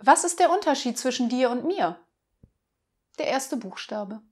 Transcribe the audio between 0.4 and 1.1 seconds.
Unterschied